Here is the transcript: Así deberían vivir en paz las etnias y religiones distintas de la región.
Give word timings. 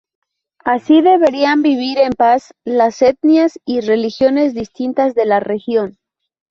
Así 0.65 1.01
deberían 1.01 1.61
vivir 1.61 1.99
en 1.99 2.13
paz 2.13 2.55
las 2.63 3.03
etnias 3.03 3.59
y 3.65 3.81
religiones 3.81 4.55
distintas 4.55 5.13
de 5.13 5.25
la 5.27 5.39
región. 5.39 5.99